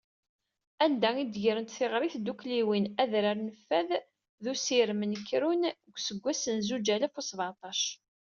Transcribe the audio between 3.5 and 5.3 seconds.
Fad d Usirem n